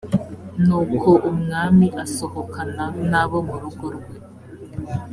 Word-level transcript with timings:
nuko 0.65 1.09
umwami 1.31 1.87
asohokana 2.03 2.85
n 3.09 3.11
abo 3.21 3.37
mu 3.47 3.55
rugo 3.61 3.85
rwe 3.95 4.15